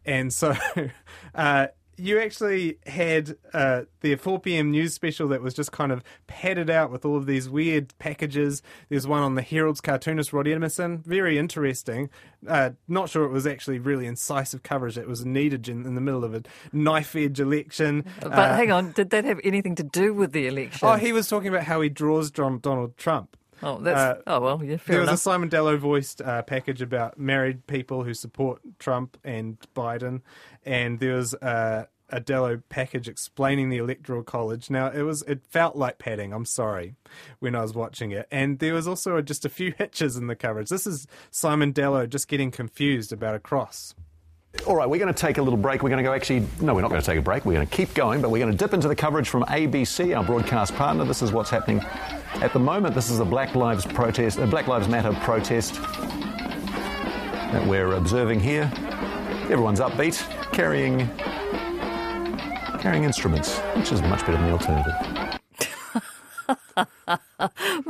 And 0.04 0.32
so 0.32 0.56
uh, 1.34 1.68
you 2.00 2.18
actually 2.20 2.78
had 2.86 3.36
uh, 3.52 3.82
the 4.00 4.14
4 4.16 4.40
p.m. 4.40 4.70
news 4.70 4.94
special 4.94 5.28
that 5.28 5.42
was 5.42 5.54
just 5.54 5.72
kind 5.72 5.92
of 5.92 6.02
padded 6.26 6.70
out 6.70 6.90
with 6.90 7.04
all 7.04 7.16
of 7.16 7.26
these 7.26 7.48
weird 7.48 7.96
packages. 7.98 8.62
There's 8.88 9.06
one 9.06 9.22
on 9.22 9.34
the 9.34 9.42
Herald's 9.42 9.80
cartoonist 9.80 10.32
Rod 10.32 10.48
Emmerson, 10.48 10.98
very 10.98 11.38
interesting. 11.38 12.10
Uh, 12.46 12.70
not 12.88 13.10
sure 13.10 13.24
it 13.24 13.30
was 13.30 13.46
actually 13.46 13.78
really 13.78 14.06
incisive 14.06 14.62
coverage 14.62 14.94
that 14.94 15.06
was 15.06 15.24
needed 15.24 15.68
in, 15.68 15.84
in 15.84 15.94
the 15.94 16.00
middle 16.00 16.24
of 16.24 16.34
a 16.34 16.42
knife 16.72 17.14
edge 17.14 17.38
election. 17.38 18.04
But 18.20 18.32
uh, 18.32 18.56
hang 18.56 18.72
on, 18.72 18.92
did 18.92 19.10
that 19.10 19.24
have 19.24 19.40
anything 19.44 19.74
to 19.76 19.82
do 19.82 20.14
with 20.14 20.32
the 20.32 20.46
election? 20.46 20.88
Oh, 20.88 20.94
he 20.94 21.12
was 21.12 21.28
talking 21.28 21.48
about 21.48 21.64
how 21.64 21.80
he 21.80 21.88
draws 21.88 22.30
Donald 22.30 22.96
Trump. 22.96 23.36
Oh, 23.62 23.78
that's 23.78 23.98
uh, 23.98 24.22
oh 24.26 24.40
well, 24.40 24.64
yeah. 24.64 24.76
there 24.86 25.00
was 25.00 25.08
enough. 25.08 25.14
a 25.14 25.18
Simon 25.18 25.48
Dallow 25.48 25.76
voiced 25.76 26.22
uh, 26.22 26.42
package 26.42 26.80
about 26.80 27.18
married 27.18 27.66
people 27.66 28.04
who 28.04 28.14
support 28.14 28.60
Trump 28.78 29.18
and 29.24 29.58
Biden, 29.74 30.22
and 30.64 30.98
there 30.98 31.14
was 31.14 31.34
uh, 31.34 31.84
a 32.08 32.20
Dallow 32.20 32.62
package 32.68 33.08
explaining 33.08 33.68
the 33.68 33.78
Electoral 33.78 34.22
College. 34.22 34.70
Now 34.70 34.88
it 34.88 35.02
was 35.02 35.22
it 35.22 35.44
felt 35.44 35.76
like 35.76 35.98
padding. 35.98 36.32
I'm 36.32 36.44
sorry 36.44 36.94
when 37.38 37.54
I 37.54 37.62
was 37.62 37.74
watching 37.74 38.12
it, 38.12 38.26
and 38.30 38.58
there 38.58 38.74
was 38.74 38.88
also 38.88 39.20
just 39.20 39.44
a 39.44 39.50
few 39.50 39.74
hitches 39.78 40.16
in 40.16 40.26
the 40.26 40.36
coverage. 40.36 40.68
This 40.68 40.86
is 40.86 41.06
Simon 41.30 41.72
Dallow 41.72 42.06
just 42.06 42.28
getting 42.28 42.50
confused 42.50 43.12
about 43.12 43.34
a 43.34 43.40
cross. 43.40 43.94
All 44.66 44.76
right, 44.76 44.88
we're 44.88 44.98
going 44.98 45.12
to 45.12 45.18
take 45.18 45.38
a 45.38 45.42
little 45.42 45.56
break. 45.56 45.82
We're 45.82 45.88
going 45.88 46.02
to 46.02 46.08
go 46.08 46.12
actually, 46.12 46.46
no, 46.60 46.74
we're 46.74 46.82
not 46.82 46.90
going 46.90 47.00
to 47.00 47.06
take 47.06 47.18
a 47.18 47.22
break. 47.22 47.44
We're 47.44 47.54
going 47.54 47.66
to 47.66 47.76
keep 47.76 47.94
going, 47.94 48.20
but 48.20 48.30
we're 48.30 48.40
going 48.40 48.52
to 48.52 48.58
dip 48.58 48.74
into 48.74 48.88
the 48.88 48.96
coverage 48.96 49.28
from 49.28 49.42
ABC, 49.44 50.16
our 50.16 50.22
broadcast 50.22 50.74
partner. 50.74 51.04
This 51.04 51.22
is 51.22 51.32
what's 51.32 51.50
happening 51.50 51.80
at 52.34 52.52
the 52.52 52.58
moment. 52.58 52.94
This 52.94 53.10
is 53.10 53.20
a 53.20 53.24
Black 53.24 53.54
Lives 53.54 53.86
protest, 53.86 54.38
a 54.38 54.46
Black 54.46 54.66
Lives 54.66 54.86
Matter 54.86 55.12
protest 55.22 55.74
that 57.52 57.66
we're 57.66 57.94
observing 57.94 58.40
here. 58.40 58.70
Everyone's 59.50 59.80
upbeat, 59.80 60.20
carrying 60.52 61.08
carrying 62.80 63.04
instruments, 63.04 63.58
which 63.76 63.92
is 63.92 64.02
much 64.02 64.20
better 64.20 64.32
than 64.32 64.46
the 64.46 64.52
alternative. 64.52 65.19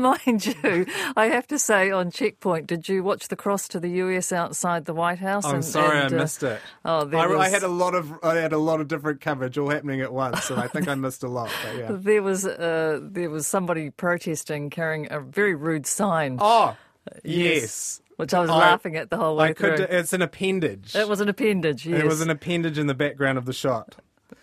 Mind 0.24 0.46
you, 0.46 0.86
I 1.16 1.26
have 1.26 1.46
to 1.48 1.58
say 1.58 1.90
on 1.90 2.10
Checkpoint, 2.10 2.66
did 2.66 2.88
you 2.88 3.02
watch 3.02 3.28
the 3.28 3.36
cross 3.36 3.68
to 3.68 3.80
the 3.80 3.88
US 3.90 4.32
outside 4.32 4.84
the 4.86 4.94
White 4.94 5.18
House? 5.18 5.44
I'm 5.44 5.56
And- 5.56 5.64
sorry 5.64 5.98
and, 5.98 6.14
I 6.14 6.16
uh, 6.16 6.20
missed 6.20 6.42
it. 6.42 6.60
Oh, 6.84 7.04
there 7.04 7.20
I, 7.20 7.26
was, 7.26 7.38
I 7.40 7.48
had 7.48 7.62
a 7.62 7.68
lot 7.68 7.94
of 7.94 8.12
I 8.22 8.36
had 8.36 8.52
a 8.52 8.58
lot 8.58 8.80
of 8.80 8.88
different 8.88 9.20
coverage 9.20 9.58
all 9.58 9.68
happening 9.70 10.00
at 10.00 10.12
once, 10.12 10.50
and 10.50 10.58
I 10.60 10.66
think 10.68 10.88
I 10.88 10.94
missed 10.94 11.22
a 11.22 11.28
lot. 11.28 11.50
But 11.64 11.76
yeah. 11.78 11.88
there 11.92 12.22
was 12.22 12.46
uh, 12.46 12.98
there 13.02 13.30
was 13.30 13.46
somebody 13.46 13.90
protesting 13.90 14.70
carrying 14.70 15.06
a 15.10 15.20
very 15.20 15.54
rude 15.54 15.86
sign, 15.86 16.38
Oh, 16.40 16.76
yes. 17.24 18.00
which 18.16 18.34
I 18.34 18.40
was 18.40 18.50
I- 18.50 18.58
laughing 18.58 18.96
at 18.96 19.10
the 19.10 19.16
whole 19.16 19.36
way 19.36 19.48
I 19.50 19.52
could. 19.52 19.76
through. 19.76 19.86
It's 19.90 20.12
an 20.12 20.22
appendage. 20.22 20.94
it 20.96 21.08
was 21.08 21.20
an 21.20 21.28
appendage, 21.28 21.86
yes, 21.86 22.00
It 22.02 22.06
was 22.06 22.20
an 22.20 22.30
appendage 22.30 22.78
in 22.78 22.86
the 22.86 22.94
background 22.94 23.38
of 23.38 23.44
the 23.44 23.52
shot 23.52 23.96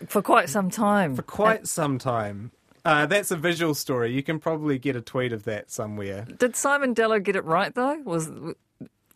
for 0.06 0.22
quite 0.22 0.48
some 0.48 0.70
time. 0.70 1.16
for 1.16 1.22
quite 1.22 1.66
some 1.66 1.98
time. 1.98 2.52
Uh, 2.88 3.04
that's 3.04 3.30
a 3.30 3.36
visual 3.36 3.74
story. 3.74 4.10
You 4.14 4.22
can 4.22 4.38
probably 4.38 4.78
get 4.78 4.96
a 4.96 5.02
tweet 5.02 5.34
of 5.34 5.44
that 5.44 5.70
somewhere. 5.70 6.26
Did 6.38 6.56
Simon 6.56 6.94
Dallow 6.94 7.18
get 7.18 7.36
it 7.36 7.44
right 7.44 7.74
though? 7.74 8.00
Was 8.06 8.30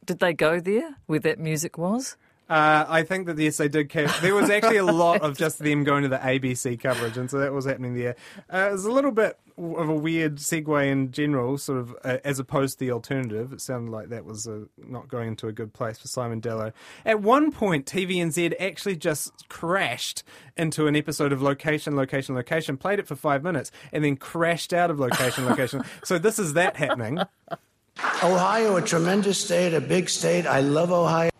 did 0.04 0.18
they 0.18 0.34
go 0.34 0.60
there 0.60 0.96
where 1.06 1.20
that 1.20 1.38
music 1.38 1.78
was? 1.78 2.18
Uh, 2.52 2.84
I 2.86 3.02
think 3.02 3.28
that 3.28 3.38
yes, 3.38 3.56
they 3.56 3.68
did. 3.68 3.88
Ca- 3.88 4.14
there 4.20 4.34
was 4.34 4.50
actually 4.50 4.76
a 4.76 4.84
lot 4.84 5.22
of 5.22 5.38
just 5.38 5.58
them 5.58 5.84
going 5.84 6.02
to 6.02 6.10
the 6.10 6.18
ABC 6.18 6.78
coverage, 6.78 7.16
and 7.16 7.30
so 7.30 7.38
that 7.38 7.50
was 7.50 7.64
happening 7.64 7.94
there. 7.94 8.14
Uh, 8.52 8.68
it 8.68 8.72
was 8.72 8.84
a 8.84 8.92
little 8.92 9.10
bit 9.10 9.38
of 9.56 9.88
a 9.88 9.94
weird 9.94 10.36
segue 10.36 10.86
in 10.86 11.12
general, 11.12 11.56
sort 11.56 11.78
of 11.78 11.96
uh, 12.04 12.18
as 12.24 12.38
opposed 12.38 12.78
to 12.78 12.84
the 12.84 12.90
alternative. 12.90 13.54
It 13.54 13.62
sounded 13.62 13.90
like 13.90 14.10
that 14.10 14.26
was 14.26 14.46
uh 14.46 14.66
not 14.76 15.08
going 15.08 15.28
into 15.28 15.48
a 15.48 15.52
good 15.52 15.72
place 15.72 15.96
for 15.96 16.08
Simon 16.08 16.40
Dallow. 16.40 16.74
At 17.06 17.22
one 17.22 17.52
point, 17.52 17.86
TVNZ 17.86 18.52
actually 18.60 18.96
just 18.96 19.48
crashed 19.48 20.22
into 20.54 20.86
an 20.86 20.94
episode 20.94 21.32
of 21.32 21.40
Location, 21.40 21.96
Location, 21.96 22.34
Location, 22.34 22.76
played 22.76 22.98
it 22.98 23.08
for 23.08 23.16
five 23.16 23.42
minutes, 23.42 23.70
and 23.94 24.04
then 24.04 24.16
crashed 24.16 24.74
out 24.74 24.90
of 24.90 25.00
Location, 25.00 25.46
Location. 25.46 25.84
so 26.04 26.18
this 26.18 26.38
is 26.38 26.52
that 26.52 26.76
happening. 26.76 27.18
Ohio, 28.22 28.76
a 28.76 28.82
tremendous 28.82 29.42
state, 29.42 29.72
a 29.72 29.80
big 29.80 30.10
state. 30.10 30.46
I 30.46 30.60
love 30.60 30.92
Ohio. 30.92 31.31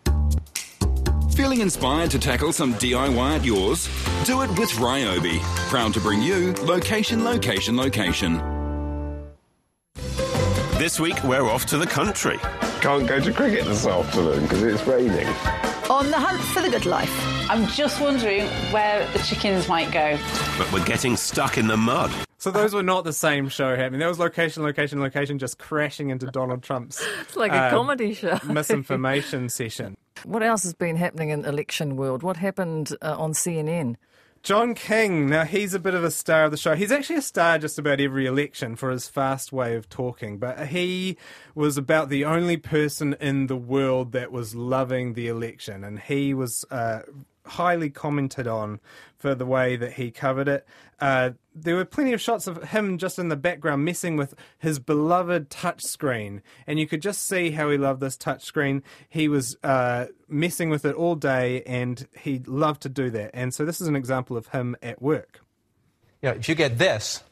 Feeling 1.35 1.61
inspired 1.61 2.11
to 2.11 2.19
tackle 2.19 2.53
some 2.53 2.75
DIY 2.75 3.37
at 3.39 3.45
yours? 3.45 3.89
Do 4.25 4.43
it 4.43 4.51
with 4.59 4.71
Ryobi. 4.73 5.41
Proud 5.71 5.95
to 5.95 6.01
bring 6.01 6.21
you 6.21 6.53
location, 6.65 7.25
location, 7.25 7.77
location. 7.77 8.41
This 10.79 11.01
week 11.01 11.23
we're 11.25 11.49
off 11.49 11.65
to 11.67 11.79
the 11.79 11.87
country. 11.87 12.39
Can't 12.81 13.07
go 13.09 13.21
to 13.21 13.33
cricket 13.33 13.65
this 13.65 13.87
afternoon 13.87 14.43
because 14.43 14.62
it's 14.62 14.87
raining. 14.87 15.27
On 15.89 16.11
the 16.11 16.19
hunt 16.19 16.41
for 16.43 16.61
the 16.61 16.69
good 16.71 16.87
life. 16.87 17.11
I'm 17.51 17.67
just 17.69 18.01
wondering 18.01 18.47
where 18.71 19.07
the 19.12 19.19
chickens 19.21 19.69
might 19.69 19.91
go. 19.93 20.19
But 20.59 20.71
we're 20.73 20.85
getting 20.85 21.17
stuck 21.17 21.57
in 21.57 21.67
the 21.67 21.77
mud. 21.77 22.11
So 22.39 22.51
those 22.51 22.75
were 22.75 22.83
not 22.83 23.05
the 23.05 23.12
same 23.12 23.49
show 23.49 23.77
happening. 23.77 24.01
That 24.01 24.09
was 24.09 24.19
location, 24.19 24.65
location, 24.65 25.01
location, 25.01 25.39
just 25.39 25.59
crashing 25.59 26.11
into 26.11 26.27
Donald 26.27 26.62
Trump's 26.62 27.01
It's 27.21 27.37
like 27.37 27.53
a 27.53 27.57
uh, 27.57 27.71
comedy 27.71 28.15
show. 28.15 28.39
misinformation 28.45 29.49
session. 29.49 29.95
What 30.25 30.43
else 30.43 30.62
has 30.64 30.75
been 30.75 30.97
happening 30.97 31.31
in 31.31 31.45
election 31.45 31.97
world? 31.97 32.23
What 32.23 32.37
happened 32.37 32.97
uh, 33.02 33.17
on 33.19 33.33
CNN? 33.33 33.97
John 34.43 34.75
King, 34.75 35.29
now 35.29 35.45
he's 35.45 35.73
a 35.73 35.79
bit 35.79 35.95
of 35.95 36.02
a 36.02 36.11
star 36.11 36.47
of 36.47 36.50
the 36.50 36.57
show. 36.57 36.75
He's 36.75 36.91
actually 36.91 37.17
a 37.17 37.23
star 37.23 37.59
just 37.59 37.79
about 37.79 38.00
every 38.00 38.26
election 38.26 38.75
for 38.75 38.91
his 38.91 39.07
fast 39.07 39.52
way 39.52 39.76
of 39.76 39.88
talking, 39.88 40.38
but 40.38 40.67
he 40.67 41.17
was 41.55 41.76
about 41.76 42.09
the 42.09 42.25
only 42.25 42.57
person 42.57 43.14
in 43.21 43.47
the 43.47 43.57
world 43.57 44.11
that 44.12 44.33
was 44.33 44.57
loving 44.57 45.12
the 45.12 45.29
election, 45.29 45.85
and 45.85 46.00
he 46.00 46.35
was 46.35 46.64
uh, 46.73 47.02
highly 47.45 47.91
commented 47.91 48.47
on 48.47 48.81
for 49.17 49.35
the 49.35 49.47
way 49.47 49.77
that 49.77 49.95
he 49.95 50.11
covered 50.11 50.49
it. 50.49 50.67
Uh, 51.01 51.31
there 51.55 51.75
were 51.75 51.85
plenty 51.85 52.13
of 52.13 52.21
shots 52.21 52.47
of 52.47 52.63
him 52.71 52.99
just 52.99 53.19
in 53.19 53.29
the 53.29 53.37
background 53.37 53.85
messing 53.85 54.17
with 54.17 54.35
his 54.59 54.79
beloved 54.79 55.51
touchscreen, 55.51 56.41
and 56.67 56.79
you 56.79 56.87
could 56.87 57.03
just 57.03 57.27
see 57.27 57.51
how 57.51 57.71
he 57.71 57.77
loved 57.77 58.01
this 58.01 58.17
touchscreen. 58.17 58.83
He 59.09 59.29
was 59.29 59.57
uh, 59.63 60.07
messing 60.29 60.71
with 60.71 60.85
it 60.85 60.95
all 60.95 61.15
day, 61.15 61.63
and 61.65 62.07
he 62.19 62.41
loved 62.47 62.83
to 62.83 62.89
do 62.89 63.11
that. 63.11 63.31
And 63.35 63.53
so 63.53 63.65
this 63.65 63.81
is 63.81 63.89
an 63.89 63.97
example 63.97 64.37
of 64.37 64.49
him 64.49 64.77
at 64.83 65.03
work. 65.03 65.41
you 66.23 66.29
know, 66.29 66.37
if 66.37 66.49
you 66.49 66.55
get 66.55 66.79
this, 66.79 67.23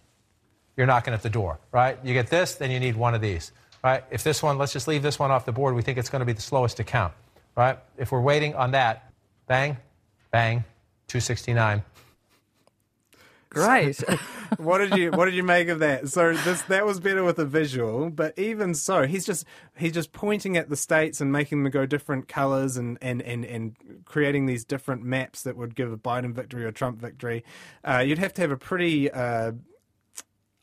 you're 0.76 0.87
knocking 0.87 1.14
at 1.14 1.23
the 1.23 1.31
door, 1.31 1.59
right? 1.73 1.99
You 2.05 2.14
get 2.14 2.29
this, 2.29 2.55
then 2.55 2.71
you 2.71 2.81
need 2.81 2.97
one 2.97 3.14
of 3.14 3.21
these, 3.21 3.52
right? 3.85 4.05
If 4.11 4.25
this 4.25 4.43
one, 4.43 4.59
let's 4.59 4.73
just 4.73 4.88
leave 4.88 5.02
this 5.02 5.19
one 5.19 5.31
off 5.31 5.45
the 5.45 5.52
board. 5.52 5.75
We 5.75 5.83
think 5.83 5.99
it's 5.99 6.09
going 6.09 6.21
to 6.21 6.26
be 6.26 6.33
the 6.33 6.43
slowest 6.43 6.79
to 6.79 6.85
count, 6.85 7.12
right? 7.57 7.79
If 7.97 8.12
we're 8.12 8.21
waiting 8.21 8.55
on 8.55 8.73
that, 8.73 9.12
bang, 9.47 9.76
bang, 10.30 10.64
269. 11.08 11.82
Great. 13.50 14.00
what 14.58 14.78
did 14.78 14.96
you 14.96 15.10
What 15.10 15.25
did 15.25 15.34
you 15.34 15.42
make 15.42 15.68
of 15.68 15.80
that? 15.80 16.08
So 16.08 16.34
this 16.34 16.62
that 16.62 16.87
was 16.87 17.00
better 17.00 17.25
with 17.25 17.37
a 17.40 17.44
visual, 17.44 18.08
but 18.08 18.38
even 18.38 18.75
so, 18.75 19.06
he's 19.06 19.26
just 19.26 19.44
he's 19.76 19.92
just 19.92 20.12
pointing 20.12 20.56
at 20.56 20.68
the 20.68 20.76
states 20.76 21.20
and 21.20 21.32
making 21.32 21.64
them 21.64 21.72
go 21.72 21.84
different 21.84 22.28
colors 22.28 22.76
and 22.76 22.96
and 23.02 23.20
and, 23.22 23.44
and 23.44 23.76
creating 24.04 24.46
these 24.46 24.64
different 24.64 25.02
maps 25.02 25.42
that 25.42 25.56
would 25.56 25.75
give 25.75 25.92
a 25.92 25.96
Biden 25.96 26.32
victory 26.32 26.64
or 26.64 26.70
Trump 26.70 27.00
victory. 27.00 27.44
Uh, 27.84 27.99
you'd 27.99 28.18
have 28.18 28.32
to 28.34 28.40
have 28.40 28.52
a 28.52 28.56
pretty. 28.56 29.10
Uh, 29.10 29.52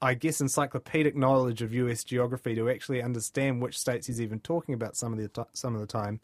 I 0.02 0.14
guess 0.14 0.42
encyclopedic 0.42 1.16
knowledge 1.16 1.62
of 1.62 1.74
U.S. 1.74 2.04
geography 2.04 2.54
to 2.56 2.70
actually 2.70 3.02
understand 3.02 3.62
which 3.62 3.78
states 3.78 4.08
he's 4.08 4.22
even 4.22 4.40
talking 4.40 4.74
about 4.74 4.96
some 4.96 5.12
of 5.14 5.20
the 5.20 5.28
t- 5.28 5.50
some 5.54 5.74
of 5.74 5.82
the 5.82 5.88
time. 5.88 6.20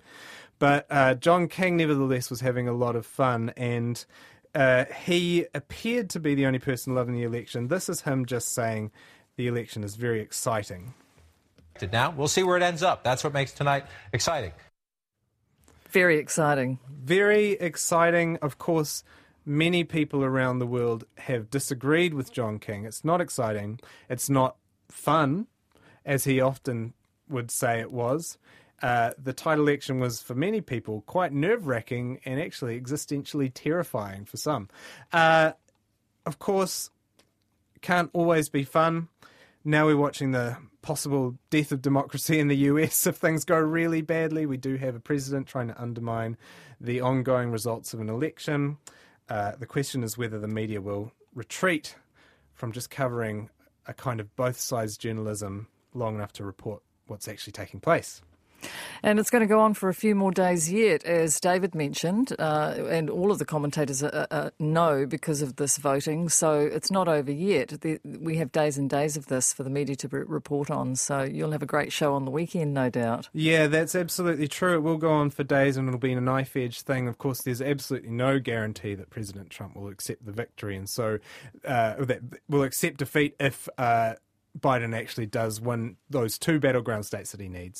But 0.59 0.85
uh, 0.89 1.15
John 1.15 1.47
King, 1.47 1.77
nevertheless, 1.77 2.29
was 2.29 2.41
having 2.41 2.67
a 2.67 2.73
lot 2.73 2.95
of 2.95 3.05
fun, 3.05 3.51
and 3.57 4.03
uh, 4.53 4.85
he 5.05 5.45
appeared 5.53 6.09
to 6.11 6.19
be 6.19 6.35
the 6.35 6.45
only 6.45 6.59
person 6.59 6.93
loving 6.93 7.15
the 7.15 7.23
election. 7.23 7.67
This 7.67 7.89
is 7.89 8.01
him 8.01 8.25
just 8.25 8.53
saying 8.53 8.91
the 9.35 9.47
election 9.47 9.83
is 9.83 9.95
very 9.95 10.21
exciting. 10.21 10.93
Now, 11.91 12.11
we'll 12.11 12.27
see 12.27 12.43
where 12.43 12.57
it 12.57 12.63
ends 12.63 12.83
up. 12.83 13.03
That's 13.03 13.23
what 13.23 13.33
makes 13.33 13.51
tonight 13.51 13.85
exciting. 14.13 14.51
Very 15.89 16.17
exciting. 16.17 16.79
Very 16.89 17.51
exciting. 17.51 18.37
Of 18.41 18.57
course, 18.57 19.03
many 19.45 19.83
people 19.83 20.23
around 20.23 20.59
the 20.59 20.67
world 20.67 21.05
have 21.17 21.49
disagreed 21.49 22.13
with 22.13 22.31
John 22.31 22.59
King. 22.59 22.85
It's 22.85 23.03
not 23.03 23.21
exciting. 23.21 23.79
It's 24.09 24.29
not 24.29 24.57
fun, 24.89 25.47
as 26.05 26.23
he 26.23 26.39
often 26.39 26.93
would 27.29 27.51
say 27.51 27.79
it 27.79 27.91
was. 27.91 28.37
Uh, 28.81 29.11
the 29.17 29.33
title 29.33 29.67
election 29.67 29.99
was, 29.99 30.21
for 30.21 30.35
many 30.35 30.59
people, 30.59 31.01
quite 31.05 31.31
nerve 31.31 31.67
wracking 31.67 32.19
and 32.25 32.39
actually 32.39 32.79
existentially 32.79 33.49
terrifying 33.53 34.25
for 34.25 34.37
some. 34.37 34.69
Uh, 35.11 35.53
of 36.25 36.39
course, 36.39 36.89
can't 37.81 38.09
always 38.13 38.49
be 38.49 38.63
fun. 38.63 39.07
Now 39.63 39.85
we're 39.85 39.97
watching 39.97 40.31
the 40.31 40.57
possible 40.81 41.37
death 41.49 41.71
of 41.71 41.81
democracy 41.81 42.39
in 42.39 42.49
the 42.49 42.57
US 42.57 43.07
if 43.07 43.15
things 43.15 43.45
go 43.45 43.57
really 43.57 44.01
badly. 44.01 44.45
We 44.45 44.57
do 44.57 44.75
have 44.75 44.95
a 44.95 44.99
president 44.99 45.47
trying 45.47 45.69
to 45.69 45.81
undermine 45.81 46.37
the 46.81 47.01
ongoing 47.01 47.51
results 47.51 47.93
of 47.93 48.01
an 48.01 48.09
election. 48.09 48.77
Uh, 49.33 49.55
the 49.55 49.65
question 49.65 50.03
is 50.03 50.15
whether 50.15 50.37
the 50.37 50.47
media 50.47 50.79
will 50.79 51.11
retreat 51.33 51.95
from 52.53 52.71
just 52.71 52.91
covering 52.91 53.49
a 53.87 53.93
kind 53.93 54.19
of 54.19 54.35
both 54.35 54.59
sides 54.59 54.95
journalism 54.95 55.67
long 55.95 56.13
enough 56.13 56.31
to 56.31 56.45
report 56.45 56.83
what's 57.07 57.27
actually 57.27 57.51
taking 57.51 57.79
place. 57.79 58.21
And 59.01 59.19
it's 59.19 59.29
going 59.29 59.41
to 59.41 59.47
go 59.47 59.59
on 59.59 59.73
for 59.73 59.89
a 59.89 59.93
few 59.93 60.15
more 60.15 60.31
days 60.31 60.71
yet, 60.71 61.03
as 61.03 61.39
David 61.39 61.75
mentioned, 61.75 62.33
uh, 62.39 62.75
and 62.89 63.09
all 63.09 63.31
of 63.31 63.39
the 63.39 63.45
commentators 63.45 64.03
uh, 64.03 64.27
uh, 64.31 64.49
know 64.59 65.05
because 65.05 65.41
of 65.41 65.57
this 65.57 65.77
voting. 65.77 66.29
So 66.29 66.59
it's 66.59 66.91
not 66.91 67.07
over 67.07 67.31
yet. 67.31 67.81
The, 67.81 67.99
we 68.03 68.37
have 68.37 68.51
days 68.51 68.77
and 68.77 68.89
days 68.89 69.17
of 69.17 69.27
this 69.27 69.53
for 69.53 69.63
the 69.63 69.69
media 69.69 69.95
to 69.97 70.07
report 70.07 70.71
on. 70.71 70.95
So 70.95 71.23
you'll 71.23 71.51
have 71.51 71.63
a 71.63 71.67
great 71.67 71.91
show 71.91 72.13
on 72.13 72.25
the 72.25 72.31
weekend, 72.31 72.73
no 72.73 72.89
doubt. 72.89 73.29
Yeah, 73.33 73.67
that's 73.67 73.95
absolutely 73.95 74.47
true. 74.47 74.75
It 74.75 74.81
will 74.81 74.97
go 74.97 75.11
on 75.11 75.29
for 75.29 75.43
days 75.43 75.77
and 75.77 75.87
it'll 75.87 75.99
be 75.99 76.13
a 76.13 76.21
knife 76.21 76.55
edge 76.55 76.81
thing. 76.81 77.07
Of 77.07 77.17
course, 77.17 77.41
there's 77.41 77.61
absolutely 77.61 78.11
no 78.11 78.39
guarantee 78.39 78.95
that 78.95 79.09
President 79.09 79.49
Trump 79.49 79.75
will 79.75 79.89
accept 79.89 80.25
the 80.25 80.31
victory, 80.31 80.75
and 80.75 80.89
so 80.89 81.19
uh, 81.65 81.95
that 82.05 82.21
will 82.47 82.63
accept 82.63 82.97
defeat 82.97 83.35
if 83.39 83.67
uh, 83.77 84.13
Biden 84.59 84.95
actually 84.95 85.25
does 85.25 85.59
win 85.59 85.97
those 86.09 86.37
two 86.37 86.59
battleground 86.59 87.05
states 87.05 87.31
that 87.31 87.41
he 87.41 87.49
needs. 87.49 87.71